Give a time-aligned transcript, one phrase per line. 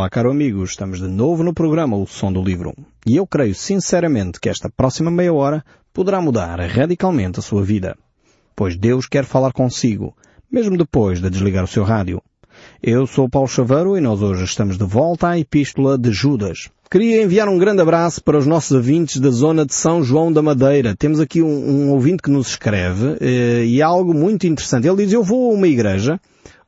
[0.00, 2.72] Olá, caro amigo, estamos de novo no programa O Som do Livro.
[3.06, 7.94] E eu creio sinceramente que esta próxima meia hora poderá mudar radicalmente a sua vida.
[8.56, 10.16] Pois Deus quer falar consigo,
[10.50, 12.22] mesmo depois de desligar o seu rádio.
[12.82, 16.70] Eu sou Paulo Chaveiro e nós hoje estamos de volta à Epístola de Judas.
[16.90, 20.40] Queria enviar um grande abraço para os nossos ouvintes da zona de São João da
[20.40, 20.96] Madeira.
[20.96, 24.88] Temos aqui um, um ouvinte que nos escreve eh, e há algo muito interessante.
[24.88, 26.18] Ele diz, eu vou a uma igreja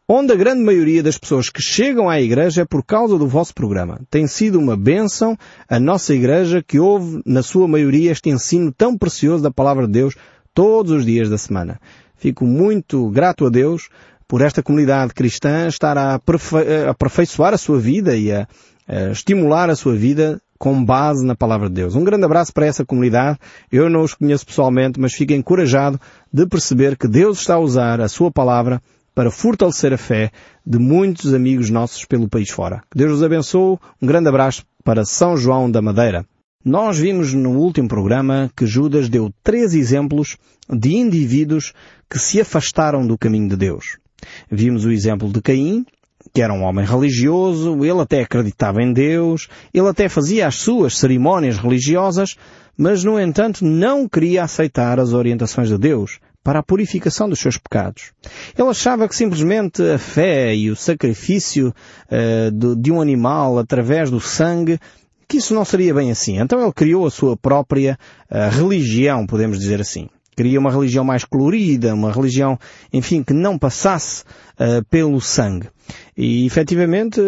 [0.09, 3.55] onde a grande maioria das pessoas que chegam à igreja é por causa do vosso
[3.55, 4.01] programa.
[4.11, 5.37] Tem sido uma bênção
[5.69, 9.93] a nossa igreja que ouve, na sua maioria, este ensino tão precioso da palavra de
[9.93, 10.15] Deus
[10.55, 11.81] todos os dias da semana.
[12.17, 13.89] Fico muito grato a Deus
[14.29, 16.21] por esta comunidade cristã estar a
[16.89, 18.47] aperfeiçoar a sua vida e a,
[18.89, 21.97] a estimular a sua vida com base na palavra de Deus.
[21.97, 23.39] Um grande abraço para essa comunidade.
[23.71, 26.01] Eu não os conheço pessoalmente, mas fico encorajado
[26.33, 28.81] de perceber que Deus está a usar a sua palavra
[29.15, 30.31] para fortalecer a fé
[30.65, 32.83] de muitos amigos nossos pelo país fora.
[32.91, 33.79] Que Deus os abençoe.
[34.01, 36.25] Um grande abraço para São João da Madeira.
[36.65, 40.37] Nós vimos no último programa que Judas deu três exemplos
[40.71, 41.73] de indivíduos
[42.09, 43.99] que se afastaram do caminho de Deus.
[44.51, 45.85] Vimos o exemplo de Caim,
[46.33, 50.97] que era um homem religioso, ele até acreditava em Deus, ele até fazia as suas
[50.97, 52.37] cerimónias religiosas,
[52.77, 57.57] mas no entanto não queria aceitar as orientações de Deus para a purificação dos seus
[57.57, 58.13] pecados.
[58.59, 61.69] Ele achava que simplesmente a fé e o sacrifício
[62.09, 64.79] uh, de, um animal através do sangue
[65.29, 66.39] que isso não seria bem assim.
[66.39, 67.99] Então ele criou a sua própria
[68.31, 70.09] uh, religião, podemos dizer assim.
[70.37, 72.59] Queria uma religião mais colorida, uma religião,
[72.93, 75.69] enfim, que não passasse uh, pelo sangue.
[76.17, 77.21] E efetivamente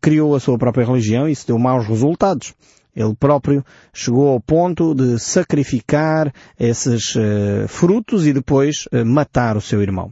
[0.00, 2.54] criou a sua própria religião e isso deu maus resultados.
[2.94, 9.60] Ele próprio chegou ao ponto de sacrificar esses uh, frutos e depois uh, matar o
[9.60, 10.10] seu irmão.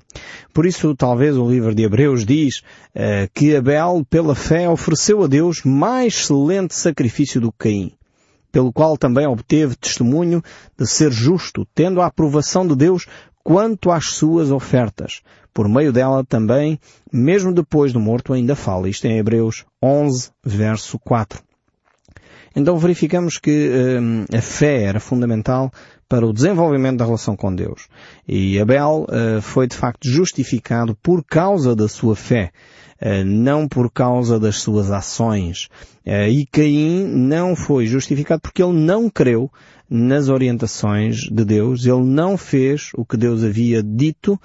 [0.52, 5.26] Por isso, talvez o livro de Hebreus diz uh, que Abel, pela fé, ofereceu a
[5.26, 7.92] Deus mais excelente sacrifício do que Caim,
[8.50, 10.42] pelo qual também obteve testemunho
[10.76, 13.06] de ser justo, tendo a aprovação de Deus
[13.44, 15.22] quanto às suas ofertas.
[15.54, 16.80] Por meio dela também,
[17.12, 18.88] mesmo depois do morto, ainda fala.
[18.88, 21.51] Isto em Hebreus 11, verso 4.
[22.54, 25.70] Então verificamos que hum, a fé era fundamental
[26.12, 27.88] para o desenvolvimento da relação com Deus.
[28.28, 32.50] E Abel uh, foi de facto justificado por causa da sua fé,
[33.00, 35.70] uh, não por causa das suas ações.
[36.06, 39.50] Uh, e Caim não foi justificado porque ele não creu
[39.88, 44.40] nas orientações de Deus, ele não fez o que Deus havia dito,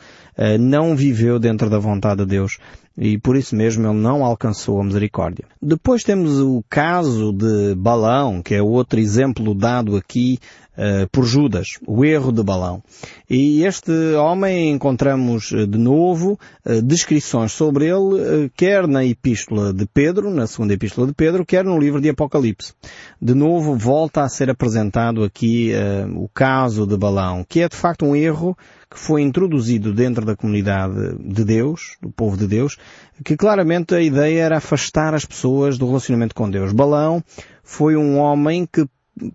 [0.59, 2.57] não viveu dentro da vontade de Deus
[2.97, 5.45] e por isso mesmo ele não alcançou a misericórdia.
[5.61, 10.39] Depois temos o caso de Balão, que é outro exemplo dado aqui
[10.77, 12.81] uh, por Judas, o erro de Balão.
[13.29, 19.85] E este homem encontramos uh, de novo uh, descrições sobre ele, quer na epístola de
[19.85, 22.73] Pedro, na segunda epístola de Pedro, quer no livro de Apocalipse.
[23.21, 25.71] De novo volta a ser apresentado aqui
[26.15, 28.57] o caso de Balão, que é de facto um erro
[28.89, 32.77] que foi introduzido dentro da comunidade de Deus, do povo de Deus,
[33.23, 36.71] que claramente a ideia era afastar as pessoas do relacionamento com Deus.
[36.71, 37.23] Balão
[37.63, 38.87] foi um homem que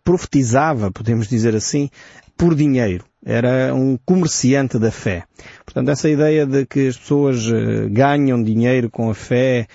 [0.02, 1.90] profetizava, podemos dizer assim,
[2.36, 3.04] por dinheiro.
[3.24, 5.24] Era um comerciante da fé.
[5.64, 9.68] Portanto, essa ideia de que as pessoas eh, ganham dinheiro com a fé,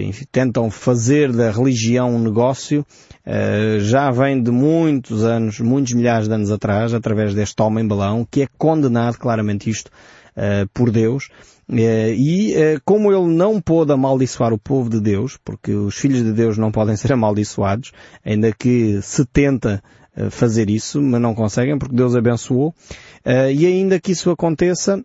[0.00, 2.84] enfim, tentam fazer da religião um negócio,
[3.24, 8.26] uh, já vem de muitos anos, muitos milhares de anos atrás, através deste homem balão,
[8.28, 9.88] que é condenado claramente isto
[10.36, 11.28] uh, por Deus,
[11.68, 16.58] e como ele não pôde amaldiçoar o povo de Deus, porque os filhos de Deus
[16.58, 17.92] não podem ser amaldiçoados,
[18.24, 19.82] ainda que se tenta
[20.30, 22.74] fazer isso, mas não conseguem porque Deus abençoou,
[23.24, 25.02] e ainda que isso aconteça,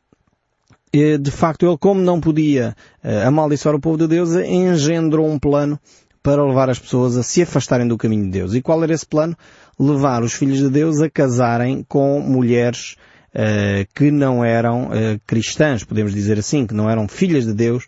[0.91, 5.79] de facto, ele, como não podia eh, amaldiçoar o povo de Deus, engendrou um plano
[6.23, 8.53] para levar as pessoas a se afastarem do caminho de Deus.
[8.53, 9.37] E qual era esse plano?
[9.79, 12.97] Levar os filhos de Deus a casarem com mulheres
[13.33, 17.85] uh, que não eram uh, cristãs, podemos dizer assim, que não eram filhas de Deus,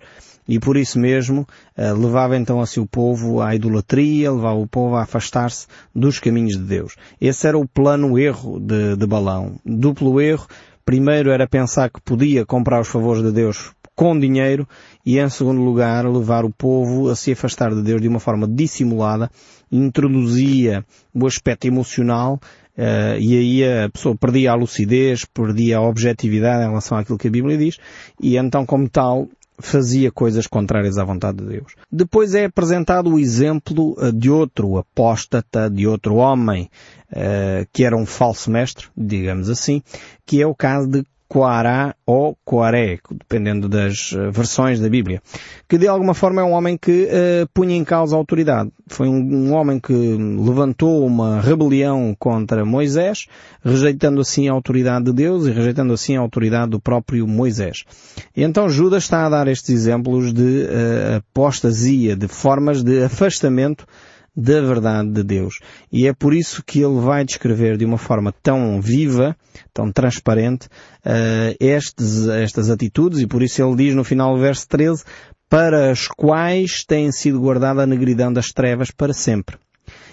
[0.48, 1.42] e por isso mesmo
[1.78, 6.54] uh, levava então assim o povo à idolatria, levava o povo a afastar-se dos caminhos
[6.54, 6.96] de Deus.
[7.20, 9.60] Esse era o plano erro de, de Balão.
[9.66, 10.48] Duplo erro,
[10.90, 14.68] Primeiro era pensar que podia comprar os favores de Deus com dinheiro
[15.06, 18.48] e, em segundo lugar, levar o povo a se afastar de Deus de uma forma
[18.48, 19.30] dissimulada,
[19.72, 20.84] introduzia
[21.14, 22.40] o aspecto emocional
[22.80, 27.28] Uh, e aí a pessoa perdia a lucidez, perdia a objetividade em relação àquilo que
[27.28, 27.78] a Bíblia diz,
[28.22, 29.28] e então como tal
[29.60, 31.74] fazia coisas contrárias à vontade de Deus.
[31.92, 36.70] Depois é apresentado o exemplo eh, de outro apóstata, de outro homem,
[37.12, 39.82] uh, que era um falso mestre, digamos assim,
[40.26, 45.22] que é o caso de Quará ou Quaré, dependendo das uh, versões da Bíblia,
[45.68, 48.72] que de alguma forma é um homem que uh, punha em causa a autoridade.
[48.88, 53.28] Foi um, um, homem que levantou uma rebelião contra Moisés,
[53.64, 57.86] rejeitando assim a autoridade de Deus e rejeitando assim a autoridade do próprio Moisés.
[58.36, 63.86] E então Judas está a dar estes exemplos de uh, apostasia, de formas de afastamento
[64.36, 65.60] da verdade de Deus.
[65.92, 69.36] E é por isso que ele vai descrever de uma forma tão viva,
[69.74, 70.68] tão transparente,
[71.06, 75.04] uh, estes, estas atitudes, e por isso ele diz no final do verso 13,
[75.50, 79.58] para as quais tem sido guardada a negridão das trevas para sempre.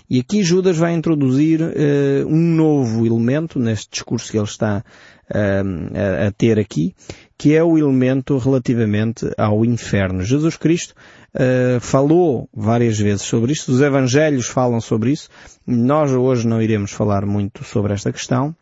[0.09, 4.85] E aqui Judas vai introduzir uh, um novo elemento neste discurso que ele está
[5.31, 6.95] uh, a, a ter aqui,
[7.37, 10.23] que é o elemento relativamente ao inferno.
[10.23, 10.95] Jesus Cristo
[11.37, 15.29] uh, falou várias vezes sobre isto, os evangelhos falam sobre isso.
[15.67, 18.55] Nós hoje não iremos falar muito sobre esta questão,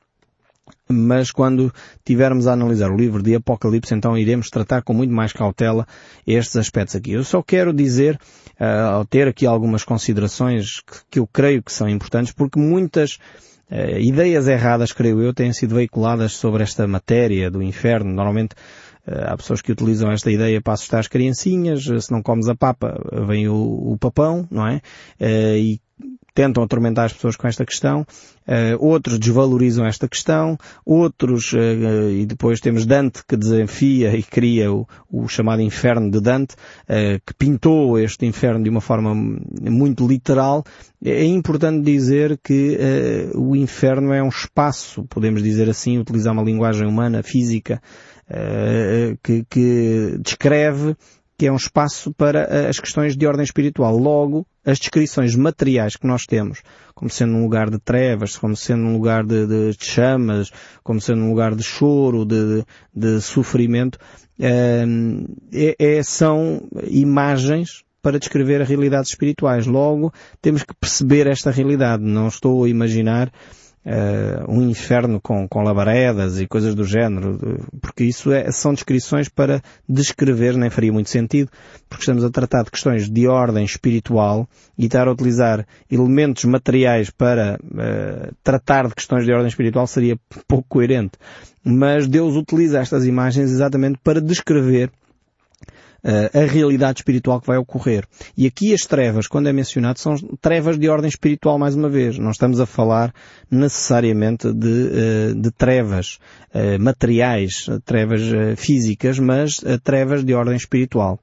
[0.89, 1.73] mas quando
[2.05, 5.87] tivermos a analisar o livro de Apocalipse, então iremos tratar com muito mais cautela
[6.27, 7.13] estes aspectos aqui.
[7.13, 8.19] Eu só quero dizer,
[8.61, 13.19] uh, ao ter aqui algumas considerações que, que eu creio que são importantes, porque muitas
[13.71, 18.13] uh, ideias erradas, creio eu, têm sido veiculadas sobre esta matéria do inferno.
[18.13, 18.55] Normalmente
[19.07, 22.99] há pessoas que utilizam esta ideia para assustar as criancinhas, se não comes a papa,
[23.27, 24.81] vem o, o papão, não é?
[25.21, 25.81] e
[26.35, 28.05] tentam atormentar as pessoas com esta questão,
[28.81, 31.53] outros desvalorizam esta questão, outros,
[32.13, 36.57] e depois temos Dante que desafia e cria o, o chamado inferno de Dante,
[37.25, 40.65] que pintou este inferno de uma forma muito literal.
[41.05, 42.79] É importante dizer que
[43.37, 47.81] o inferno é um espaço, podemos dizer assim, utilizar uma linguagem humana, física,
[49.23, 50.97] que, que descreve
[51.37, 53.97] que é um espaço para eh, as questões de ordem espiritual.
[53.97, 56.63] Logo, as descrições materiais que nós temos,
[56.95, 60.51] como sendo um lugar de trevas, como sendo um lugar de, de, chamas,
[60.83, 63.99] como sendo um lugar de choro, de, de sofrimento,
[64.39, 64.85] eh,
[65.53, 69.67] é, é, são imagens para descrever realidades espirituais.
[69.67, 72.03] Logo, temos que perceber esta realidade.
[72.05, 73.33] Não estou a imaginar
[73.85, 79.29] uh, um inferno com, com labaredas e coisas do género, porque isso é, são descrições
[79.29, 81.51] para descrever, nem faria muito sentido,
[81.89, 87.11] porque estamos a tratar de questões de ordem espiritual e estar a utilizar elementos materiais
[87.11, 90.17] para uh, tratar de questões de ordem espiritual seria
[90.49, 91.13] pouco coerente.
[91.65, 94.91] Mas Deus utiliza estas imagens exatamente para descrever
[96.05, 98.07] a realidade espiritual que vai ocorrer.
[98.37, 102.19] E aqui as trevas, quando é mencionado, são trevas de ordem espiritual mais uma vez.
[102.19, 103.13] Não estamos a falar
[103.51, 106.19] necessariamente de, uh, de trevas
[106.55, 108.21] uh, materiais, trevas
[108.57, 111.19] físicas, mas trevas de ordem espiritual.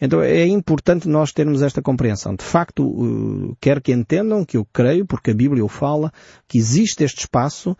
[0.00, 2.34] Então é importante nós termos esta compreensão.
[2.34, 6.12] De facto, quer que entendam, que eu creio, porque a Bíblia o fala,
[6.48, 7.76] que existe este espaço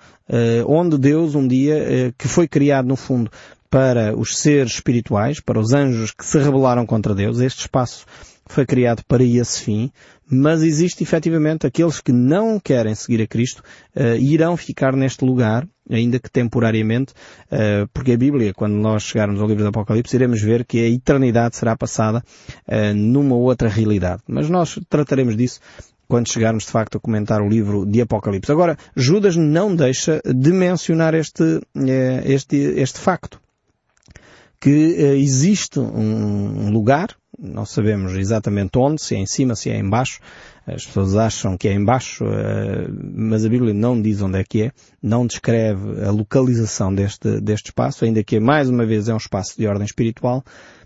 [0.66, 3.30] onde Deus um dia, que foi criado no fundo
[3.70, 7.38] para os seres espirituais, para os anjos que se rebelaram contra Deus.
[7.38, 8.04] Este espaço
[8.50, 9.92] foi criado para esse fim,
[10.28, 13.62] mas existe efetivamente aqueles que não querem seguir a Cristo,
[13.96, 17.12] uh, irão ficar neste lugar, ainda que temporariamente,
[17.46, 20.88] uh, porque a Bíblia, quando nós chegarmos ao livro do Apocalipse, iremos ver que a
[20.88, 22.24] eternidade será passada
[22.66, 24.22] uh, numa outra realidade.
[24.28, 25.60] Mas nós trataremos disso
[26.08, 28.50] quando chegarmos de facto a comentar o livro de Apocalipse.
[28.50, 31.60] Agora, Judas não deixa de mencionar este,
[32.24, 33.40] este, este facto
[34.60, 39.78] que uh, existe um, lugar, não sabemos exatamente onde, se é em cima, se é
[39.78, 40.20] em baixo,
[40.66, 44.44] as pessoas acham que é em baixo, uh, mas a Bíblia não diz onde é
[44.44, 49.14] que é, não descreve a localização deste, deste espaço, ainda que mais uma vez é
[49.14, 50.44] um espaço de ordem espiritual,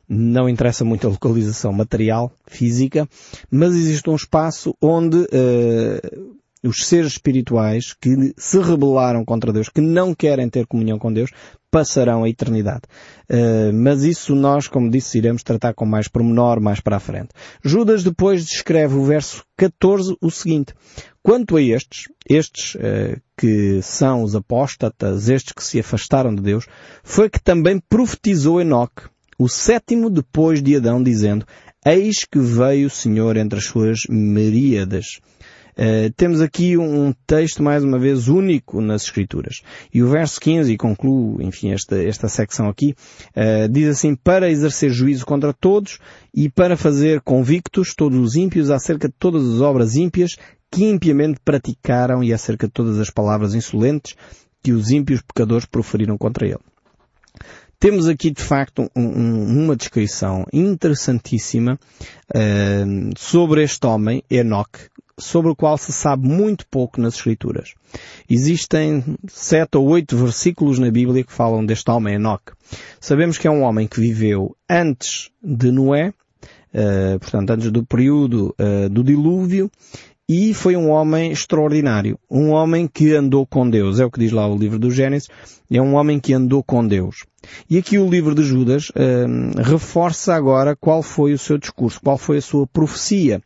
[0.08, 3.08] não interessa muito a localização material, física,
[3.50, 6.34] mas existe um espaço onde uh,
[6.64, 11.30] os seres espirituais que se rebelaram contra Deus, que não querem ter comunhão com Deus,
[11.74, 12.82] passarão a eternidade.
[13.28, 17.30] Uh, mas isso nós, como disse, iremos tratar com mais pormenor mais para a frente.
[17.64, 20.72] Judas depois descreve o verso 14 o seguinte.
[21.20, 26.64] Quanto a estes, estes uh, que são os apóstatas, estes que se afastaram de Deus,
[27.02, 31.44] foi que também profetizou Enoque, o sétimo depois de Adão, dizendo,
[31.84, 35.18] Eis que veio o Senhor entre as suas miríades
[35.76, 39.62] Uh, temos aqui um texto, mais uma vez, único nas Escrituras.
[39.92, 42.94] E o verso 15, e concluo, enfim, esta, esta secção aqui,
[43.36, 45.98] uh, diz assim, para exercer juízo contra todos
[46.32, 50.36] e para fazer convictos todos os ímpios acerca de todas as obras ímpias
[50.70, 54.16] que impiamente praticaram e acerca de todas as palavras insolentes
[54.62, 56.58] que os ímpios pecadores proferiram contra ele.
[57.78, 61.78] Temos aqui de facto um, um, uma descrição interessantíssima
[62.34, 67.74] uh, sobre este homem, Enoch, sobre o qual se sabe muito pouco nas Escrituras.
[68.28, 72.52] Existem sete ou oito versículos na Bíblia que falam deste homem Enoque.
[73.00, 76.12] Sabemos que é um homem que viveu antes de Noé,
[76.74, 79.70] uh, portanto antes do período uh, do dilúvio,
[80.28, 82.18] e foi um homem extraordinário.
[82.30, 84.00] Um homem que andou com Deus.
[84.00, 85.28] É o que diz lá o livro do Gênesis.
[85.70, 87.26] É um homem que andou com Deus.
[87.68, 92.16] E aqui o livro de Judas uh, reforça agora qual foi o seu discurso, qual
[92.16, 93.42] foi a sua profecia.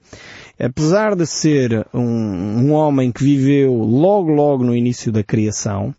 [0.61, 5.95] Apesar de ser um, um homem que viveu logo logo no início da criação,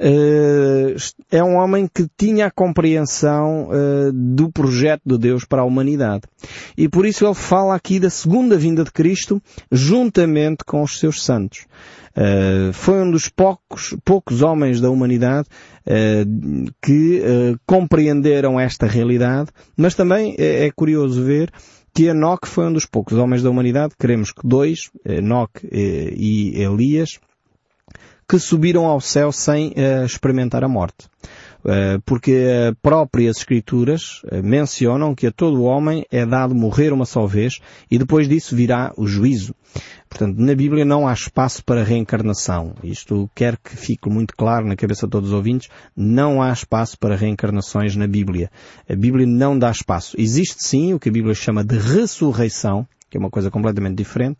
[0.00, 0.96] uh,
[1.30, 6.22] é um homem que tinha a compreensão uh, do projeto de Deus para a humanidade.
[6.76, 9.40] E por isso ele fala aqui da segunda vinda de Cristo
[9.70, 11.66] juntamente com os seus santos.
[12.10, 15.46] Uh, foi um dos poucos, poucos homens da humanidade
[16.80, 17.22] que
[17.66, 21.50] compreenderam esta realidade, mas também é, é curioso ver
[21.94, 27.18] que Enoque foi um dos poucos homens da humanidade, queremos que dois, Enoque e Elias,
[28.28, 31.08] que subiram ao céu sem experimentar a morte.
[31.64, 37.26] Eh, porque próprias Escrituras eh, mencionam que a todo homem é dado morrer uma só
[37.26, 39.54] vez e depois disso virá o juízo.
[40.08, 42.74] Portanto, na Bíblia não há espaço para reencarnação.
[42.82, 45.68] Isto quer que fique muito claro na cabeça de todos os ouvintes.
[45.94, 48.50] Não há espaço para reencarnações na Bíblia.
[48.88, 50.16] A Bíblia não dá espaço.
[50.18, 54.38] Existe sim o que a Bíblia chama de ressurreição, que é uma coisa completamente diferente.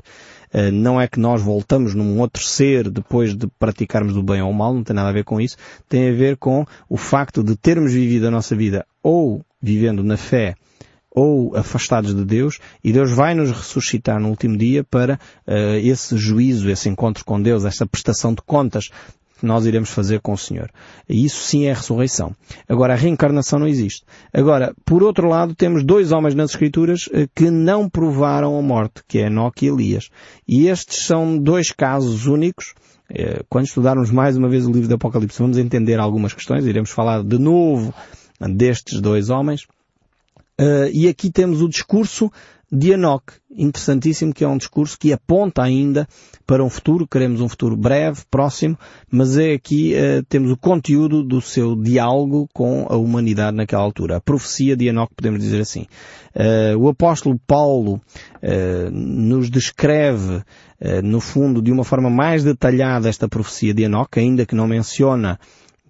[0.52, 4.50] Eh, não é que nós voltamos num outro ser depois de praticarmos o bem ou
[4.50, 5.56] o mal, não tem nada a ver com isso.
[5.88, 10.16] Tem a ver com o facto de termos vivido a nossa vida ou vivendo na
[10.16, 10.54] fé
[11.10, 16.16] ou afastados de Deus e Deus vai nos ressuscitar no último dia para uh, esse
[16.16, 18.90] juízo, esse encontro com Deus, esta prestação de contas
[19.40, 20.70] que nós iremos fazer com o Senhor.
[21.08, 22.34] E isso sim é a ressurreição.
[22.68, 24.04] Agora, a reencarnação não existe.
[24.32, 29.02] Agora, por outro lado, temos dois homens nas Escrituras eh, que não provaram a morte,
[29.08, 30.10] que é Enoque e Elias.
[30.46, 32.74] E estes são dois casos únicos.
[33.08, 36.66] Eh, quando estudarmos mais uma vez o livro do Apocalipse, vamos entender algumas questões.
[36.66, 37.92] Iremos falar de novo
[38.40, 39.66] destes dois homens.
[40.58, 42.30] Eh, e aqui temos o discurso
[42.72, 42.92] de
[43.56, 46.06] interessantíssimo, que é um discurso que aponta ainda
[46.46, 48.78] para um futuro, queremos um futuro breve, próximo,
[49.10, 54.16] mas é aqui uh, temos o conteúdo do seu diálogo com a humanidade naquela altura.
[54.16, 55.86] A profecia de Enoch, podemos dizer assim.
[56.34, 60.42] Uh, o apóstolo Paulo uh, nos descreve,
[61.04, 65.38] no fundo, de uma forma mais detalhada esta profecia de Enoch, ainda que não menciona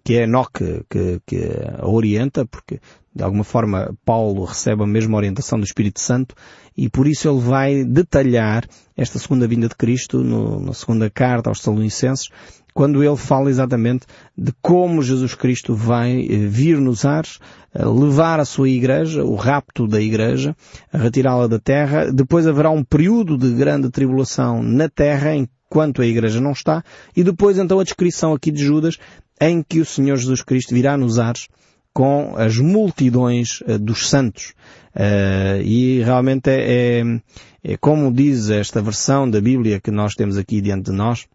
[0.02, 1.38] que é Enoch que, que, que
[1.78, 2.80] a orienta, porque
[3.14, 6.34] de alguma forma Paulo recebe a mesma orientação do Espírito Santo
[6.76, 8.64] e por isso ele vai detalhar
[8.96, 12.28] esta segunda vinda de Cristo no, na segunda carta aos Salonicenses,
[12.72, 17.38] quando ele fala exatamente de como Jesus Cristo vai eh, vir nos ares,
[17.74, 20.54] eh, levar a sua igreja, o rapto da igreja,
[20.92, 22.12] retirá-la da terra.
[22.12, 26.82] Depois haverá um período de grande tribulação na terra enquanto a igreja não está
[27.16, 28.96] e depois então a descrição aqui de Judas
[29.40, 31.48] em que o Senhor Jesus Cristo virá nos ares
[31.92, 34.54] com as multidões uh, dos santos.
[34.94, 40.36] Uh, e realmente é, é, é, como diz esta versão da Bíblia que nós temos
[40.36, 41.26] aqui diante de nós,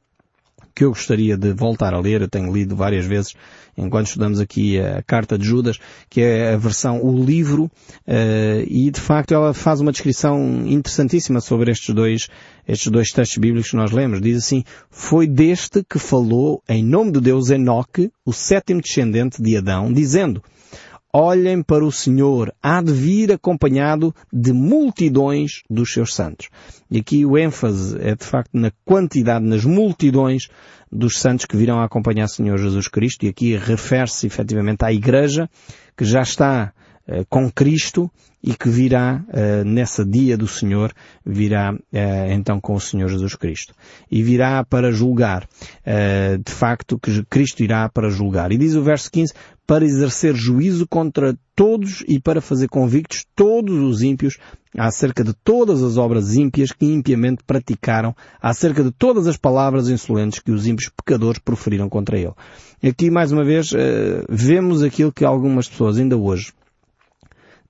[0.75, 3.33] que eu gostaria de voltar a ler, eu tenho lido várias vezes
[3.77, 5.79] enquanto estudamos aqui a Carta de Judas,
[6.09, 11.41] que é a versão, o livro, uh, e de facto ela faz uma descrição interessantíssima
[11.41, 12.29] sobre estes dois,
[12.67, 14.21] estes dois textos bíblicos que nós lemos.
[14.21, 19.57] Diz assim, foi deste que falou em nome de Deus Enoque, o sétimo descendente de
[19.57, 20.41] Adão, dizendo,
[21.17, 26.49] olhem para o Senhor, há de vir acompanhado de multidões dos seus santos.
[26.91, 30.49] E aqui o ênfase é de facto na quantidade, nas multidões
[30.91, 35.49] dos santos que virão acompanhar o Senhor Jesus Cristo, e aqui refere-se efetivamente à Igreja,
[35.95, 36.73] que já está
[37.29, 38.09] com Cristo
[38.43, 40.93] e que virá uh, nessa dia do Senhor,
[41.25, 43.73] virá uh, então com o Senhor Jesus Cristo.
[44.09, 45.47] E virá para julgar.
[46.43, 48.51] de facto que Cristo irá para julgar.
[48.51, 49.33] E diz o verso 15,
[49.65, 54.37] para exercer juízo contra todos e para fazer convictos todos os ímpios
[54.77, 60.39] acerca de todas as obras ímpias que impiamente praticaram, acerca de todas as palavras insolentes
[60.39, 62.33] que os ímpios pecadores proferiram contra ele.
[62.83, 66.51] Aqui, mais uma vez, eh, vemos aquilo que algumas pessoas ainda hoje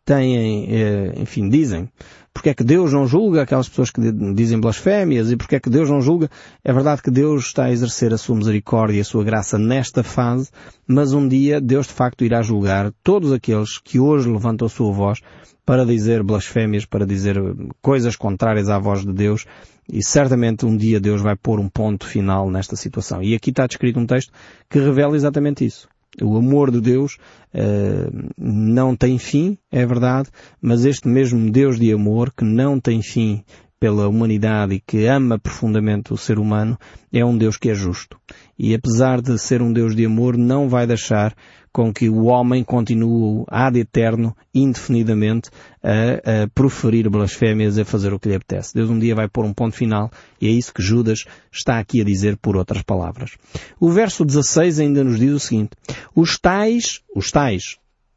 [0.05, 1.89] têm, eh, enfim, dizem,
[2.33, 3.99] porque é que Deus não julga aquelas pessoas que
[4.33, 6.29] dizem blasfémias e porque é que Deus não julga.
[6.63, 10.03] É verdade que Deus está a exercer a sua misericórdia e a sua graça nesta
[10.03, 10.49] fase,
[10.85, 14.91] mas um dia Deus de facto irá julgar todos aqueles que hoje levantam a sua
[14.91, 15.19] voz
[15.65, 17.37] para dizer blasfémias, para dizer
[17.81, 19.45] coisas contrárias à voz de Deus
[19.91, 23.23] e certamente um dia Deus vai pôr um ponto final nesta situação.
[23.23, 24.31] E aqui está descrito um texto
[24.69, 25.87] que revela exatamente isso.
[26.21, 27.17] O amor de Deus
[27.53, 30.29] uh, não tem fim, é verdade,
[30.61, 33.43] mas este mesmo Deus de amor que não tem fim
[33.79, 36.77] pela humanidade e que ama profundamente o ser humano,
[37.13, 38.17] é um Deus que é justo.
[38.57, 41.35] E apesar de ser um Deus de amor, não vai deixar
[41.75, 45.49] com que o homem continue ad eterno, indefinidamente,
[45.83, 48.73] a, a proferir blasfémias, a fazer o que lhe apetece.
[48.73, 51.99] Deus um dia vai pôr um ponto final e é isso que Judas está aqui
[51.99, 53.31] a dizer por outras palavras.
[53.77, 55.71] O verso 16 ainda nos diz o seguinte,
[56.15, 57.75] os tais, os tais,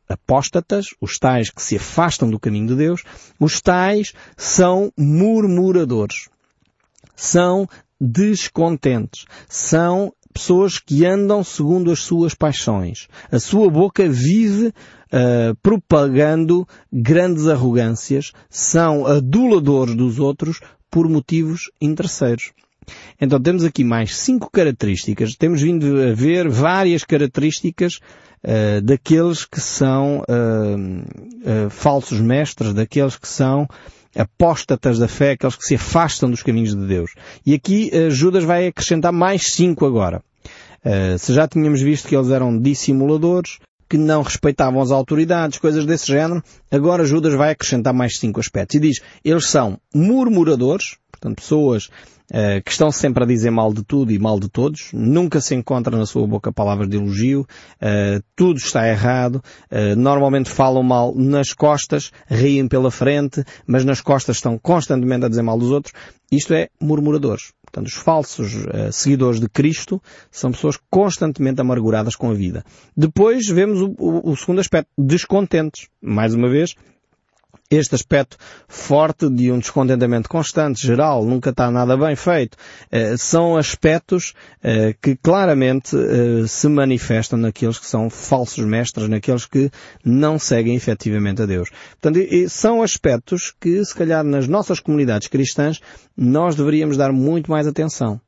[0.09, 3.03] apóstatas, os tais que se afastam do caminho de Deus,
[3.41, 6.29] os tais são murmuradores.
[7.17, 7.69] São
[8.01, 9.25] descontentes.
[9.49, 13.09] São pessoas que andam segundo as suas paixões.
[13.31, 22.53] A sua boca vive uh, propagando grandes arrogâncias, são aduladores dos outros por motivos interesseiros.
[23.21, 25.35] Então temos aqui mais cinco características.
[25.35, 33.29] Temos vindo a ver várias características uh, daqueles que são uh, falsos mestres, daqueles que
[33.29, 33.69] são
[34.17, 37.13] apóstatas da fé, aqueles que se afastam dos caminhos de Deus.
[37.45, 40.23] E aqui Judas vai acrescentar mais cinco agora.
[40.85, 45.87] Uh, se já tínhamos visto que eles eram dissimuladores, que não respeitavam as autoridades, coisas
[45.87, 48.77] desse género, agora Judas vai acrescentar mais cinco aspectos.
[48.77, 53.83] E diz, eles são murmuradores, portanto pessoas uh, que estão sempre a dizer mal de
[53.83, 58.23] tudo e mal de todos, nunca se encontra na sua boca palavras de elogio, uh,
[58.37, 59.43] tudo está errado,
[59.97, 65.43] normalmente falam mal nas costas, riem pela frente, mas nas costas estão constantemente a dizer
[65.43, 65.95] mal dos outros.
[66.31, 67.53] Isto é murmuradores.
[67.69, 72.65] Portanto, os falsos uh, seguidores de Cristo são pessoas constantemente amarguradas com a vida.
[72.97, 75.89] Depois vemos o, o, o segundo aspecto, descontentes.
[76.01, 76.75] Mais uma vez,
[77.71, 82.57] este aspecto forte de um descontentamento constante, geral, nunca está nada bem feito,
[82.91, 84.33] eh, são aspectos
[84.63, 89.71] eh, que claramente eh, se manifestam naqueles que são falsos mestres, naqueles que
[90.03, 91.69] não seguem efetivamente a Deus.
[92.01, 95.81] Portanto, são aspectos que, se calhar, nas nossas comunidades cristãs,
[96.17, 98.19] nós deveríamos dar muito mais atenção.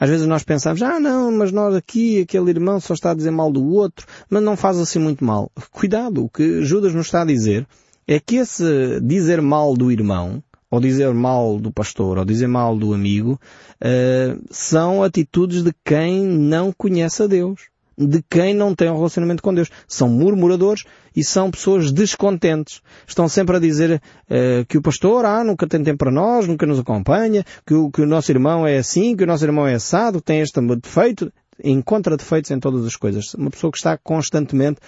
[0.00, 3.30] Às vezes nós pensamos, ah não, mas nós aqui, aquele irmão só está a dizer
[3.30, 5.52] mal do outro, mas não faz assim muito mal.
[5.70, 7.64] Cuidado, o que Judas nos está a dizer
[8.08, 12.74] é que esse dizer mal do irmão, ou dizer mal do pastor, ou dizer mal
[12.74, 13.38] do amigo,
[13.82, 17.68] uh, são atitudes de quem não conhece a Deus,
[17.98, 19.70] de quem não tem um relacionamento com Deus.
[19.86, 22.80] São murmuradores e são pessoas descontentes.
[23.06, 26.64] Estão sempre a dizer uh, que o pastor, ah, nunca tem tempo para nós, nunca
[26.64, 29.74] nos acompanha, que o, que o nosso irmão é assim, que o nosso irmão é
[29.74, 31.30] assado, tem este defeito
[31.62, 33.34] encontra defeitos em todas as coisas.
[33.34, 34.80] Uma pessoa que está constantemente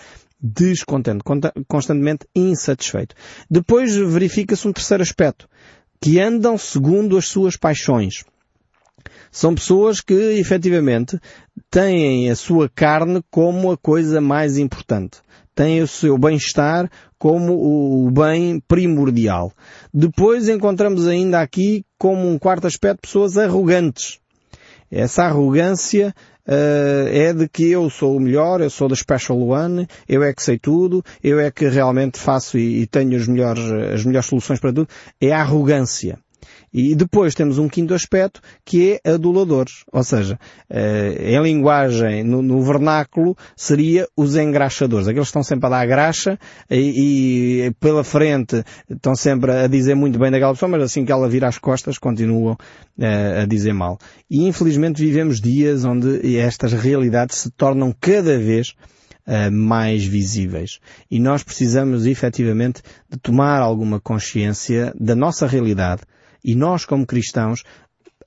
[0.43, 1.23] descontente,
[1.69, 3.15] constantemente insatisfeito.
[3.51, 5.49] Depois verifica-se um terceiro aspecto,
[6.01, 8.25] que andam segundo as suas paixões.
[9.31, 11.19] São pessoas que, efetivamente,
[11.71, 15.19] têm a sua carne como a coisa mais importante.
[15.55, 19.53] Têm o seu bem-estar como o bem primordial.
[19.93, 24.19] Depois encontramos ainda aqui, como um quarto aspecto, pessoas arrogantes.
[24.91, 26.15] Essa arrogância
[27.13, 30.43] é de que eu sou o melhor, eu sou da Special One, eu é que
[30.43, 34.59] sei tudo, eu é que realmente faço e, e tenho as melhores, as melhores soluções
[34.59, 34.89] para tudo.
[35.21, 36.19] É a arrogância.
[36.73, 39.85] E depois temos um quinto aspecto que é aduladores.
[39.93, 45.09] Ou seja, eh, em linguagem, no, vernáculo, seria os engraxadores.
[45.09, 46.39] Aqueles que estão sempre a dar graxa
[46.71, 51.11] e, e, pela frente estão sempre a dizer muito bem daquela pessoa, mas assim que
[51.11, 53.99] ela vira as costas continuam uh, a dizer mal.
[54.31, 58.75] E infelizmente vivemos dias onde estas realidades se tornam cada vez
[59.27, 60.79] uh, mais visíveis.
[61.11, 62.81] E nós precisamos efetivamente
[63.11, 66.03] de tomar alguma consciência da nossa realidade,
[66.45, 67.63] e nós, como cristãos,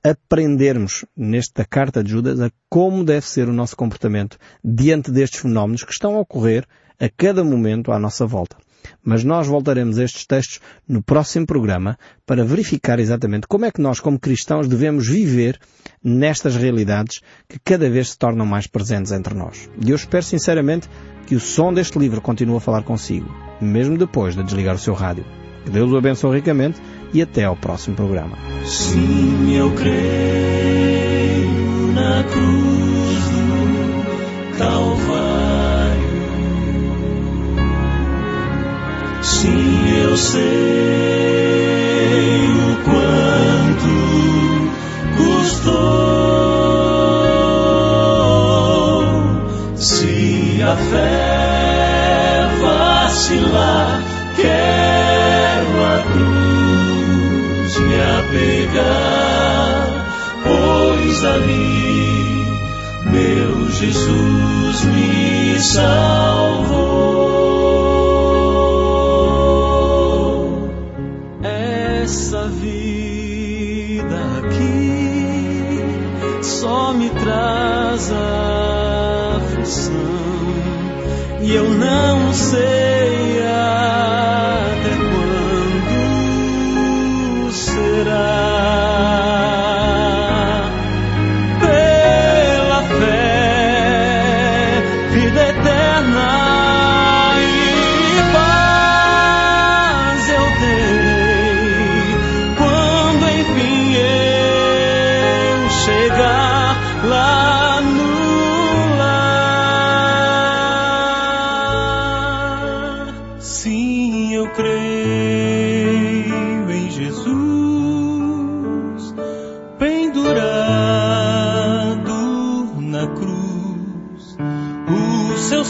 [0.04, 5.82] aprendermos nesta carta de Judas a como deve ser o nosso comportamento diante destes fenómenos
[5.82, 6.66] que estão a ocorrer
[7.00, 8.56] a cada momento à nossa volta.
[9.02, 13.80] Mas nós voltaremos a estes textos no próximo programa para verificar exatamente como é que
[13.80, 15.58] nós, como cristãos, devemos viver
[16.02, 19.70] nestas realidades que cada vez se tornam mais presentes entre nós.
[19.82, 20.88] E eu espero sinceramente
[21.26, 24.92] que o som deste livro continue a falar consigo, mesmo depois de desligar o seu
[24.92, 25.24] rádio.
[25.64, 26.78] Que Deus o abençoe ricamente
[27.14, 28.36] e até ao próximo programa.
[28.64, 29.94] Sim, eu creio
[31.94, 35.94] na cruz do Calvário.
[39.22, 40.42] Sim, eu sei
[42.50, 43.86] o quanto
[45.16, 46.33] custou.
[58.34, 59.86] Pegar
[60.42, 62.44] pois ali
[63.06, 66.74] meu Jesus me salvou.
[71.44, 75.78] Essa vida aqui
[76.42, 78.10] só me traz
[79.38, 79.94] aflição
[81.40, 82.83] e eu não sei.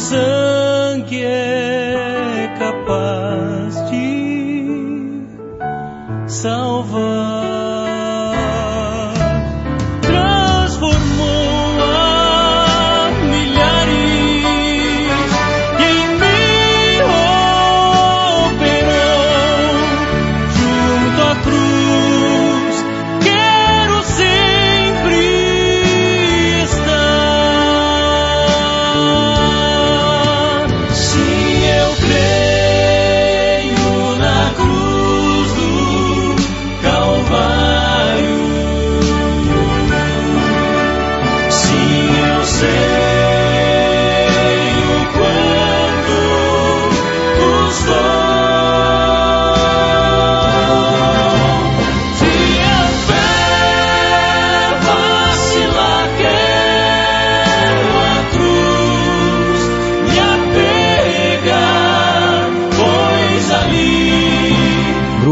[0.05, 3.24] Sangue é capaz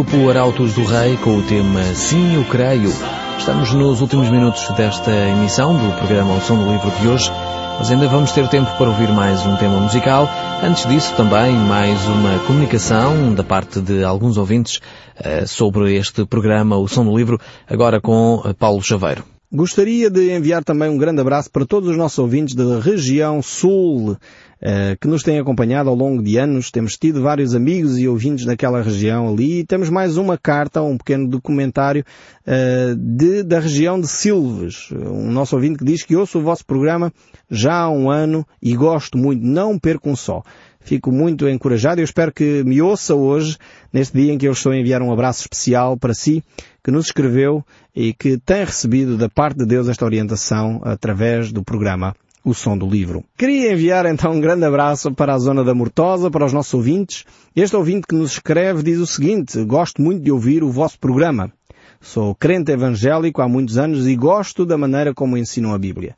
[0.02, 2.92] Grupo Arautos do Rei com o tema Sim, eu creio.
[3.38, 7.30] Estamos nos últimos minutos desta emissão do programa O Som do Livro de hoje,
[7.78, 10.28] mas ainda vamos ter tempo para ouvir mais um tema musical.
[10.60, 14.80] Antes disso, também mais uma comunicação da parte de alguns ouvintes
[15.22, 17.38] eh, sobre este programa O Som do Livro,
[17.70, 19.22] agora com eh, Paulo Chaveiro.
[19.54, 24.16] Gostaria de enviar também um grande abraço para todos os nossos ouvintes da região sul,
[24.62, 26.70] eh, que nos têm acompanhado ao longo de anos.
[26.70, 29.58] Temos tido vários amigos e ouvintes daquela região ali.
[29.58, 32.02] E temos mais uma carta, um pequeno documentário
[32.46, 34.90] eh, de, da região de Silves.
[34.90, 37.12] Um nosso ouvinte que diz que ouço o vosso programa
[37.50, 39.44] já há um ano e gosto muito.
[39.44, 40.42] Não perco um só.
[40.84, 43.56] Fico muito encorajado e espero que me ouça hoje,
[43.92, 46.42] neste dia em que eu estou a enviar um abraço especial para si,
[46.82, 47.64] que nos escreveu
[47.94, 52.14] e que tem recebido da parte de Deus esta orientação através do programa
[52.44, 53.24] O Som do Livro.
[53.38, 57.24] Queria enviar então um grande abraço para a zona da Mortosa, para os nossos ouvintes.
[57.54, 61.52] Este ouvinte que nos escreve diz o seguinte, gosto muito de ouvir o vosso programa.
[62.00, 66.16] Sou crente evangélico há muitos anos e gosto da maneira como ensinam a Bíblia.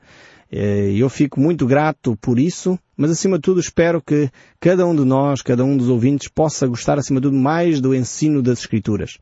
[0.56, 4.94] Eh, Eu fico muito grato por isso, mas acima de tudo espero que cada um
[4.94, 8.60] de nós, cada um dos ouvintes possa gostar acima de tudo mais do ensino das
[8.60, 9.18] Escrituras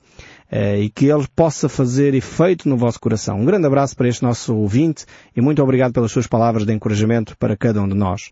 [0.51, 3.41] eh, e que ele possa fazer efeito no vosso coração.
[3.41, 7.35] Um grande abraço para este nosso ouvinte e muito obrigado pelas suas palavras de encorajamento
[7.39, 8.21] para cada um de nós.